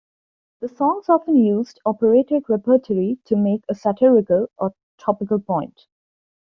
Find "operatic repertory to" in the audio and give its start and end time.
1.85-3.35